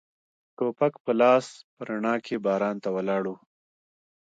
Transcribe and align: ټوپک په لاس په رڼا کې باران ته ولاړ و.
ټوپک 0.55 0.93
په 1.03 1.11
لاس 1.21 1.45
په 1.73 1.81
رڼا 1.89 2.15
کې 2.25 2.35
باران 2.45 2.75
ته 2.83 2.89
ولاړ 2.95 3.23
و. 3.29 3.35